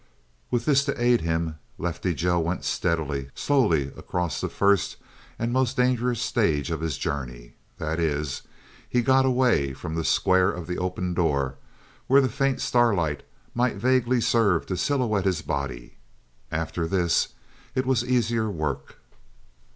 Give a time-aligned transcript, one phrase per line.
[0.49, 4.97] With this to aid him, Lefty Joe went steadily, slowly across the first
[5.37, 7.53] and most dangerous stage of his journey.
[7.77, 8.41] That is,
[8.89, 11.59] he got away from the square of the open door,
[12.07, 13.21] where the faint starlight
[13.53, 15.97] might vaguely serve to silhouette his body.
[16.51, 17.33] After this,
[17.75, 18.97] it was easier work.